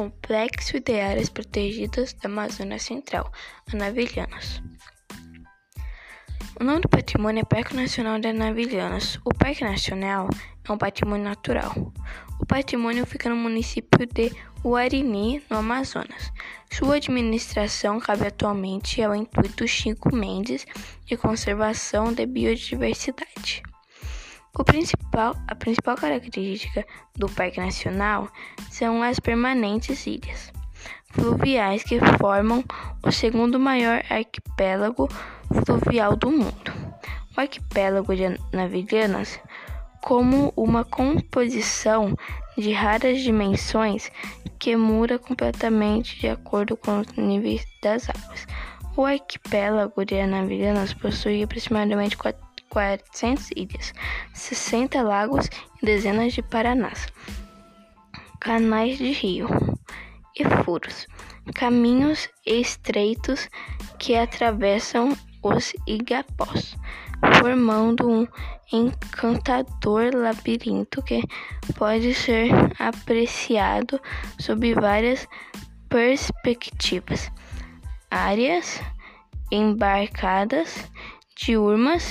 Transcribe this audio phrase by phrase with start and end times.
[0.00, 3.30] complexo de áreas protegidas da Amazônia Central,
[3.70, 4.62] Anavilhanos.
[6.58, 9.20] O nome do patrimônio é Parque Nacional de Anavilhanos.
[9.26, 10.30] O Parque Nacional
[10.66, 11.74] é um patrimônio natural.
[12.40, 14.32] O patrimônio fica no município de
[14.64, 16.32] Uarini, no Amazonas.
[16.72, 20.66] Sua administração cabe atualmente ao intuito Chico Mendes
[21.04, 23.62] de conservação da biodiversidade.
[24.58, 26.84] O principal, a principal característica
[27.16, 28.28] do Parque Nacional
[28.70, 30.52] são as permanentes ilhas
[31.10, 32.64] fluviais que formam
[33.02, 35.08] o segundo maior arquipélago
[35.64, 36.72] fluvial do mundo.
[37.36, 39.40] O arquipélago de Anavilhanas,
[40.02, 42.16] como uma composição
[42.56, 44.10] de raras dimensões
[44.58, 48.46] que muda completamente de acordo com os níveis das águas.
[48.96, 52.16] O arquipélago de Anavilhanas possui aproximadamente
[52.70, 53.92] 400 ilhas,
[54.32, 55.48] 60 lagos
[55.82, 57.08] e dezenas de paranás,
[58.40, 59.48] canais de rio
[60.36, 61.06] e furos,
[61.54, 63.48] caminhos estreitos
[63.98, 66.76] que atravessam os igapós,
[67.38, 68.26] formando um
[68.72, 71.22] encantador labirinto que
[71.76, 74.00] pode ser apreciado
[74.38, 75.26] sob várias
[75.88, 77.30] perspectivas,
[78.10, 78.80] áreas
[79.50, 80.88] embarcadas,
[81.34, 82.02] diurnas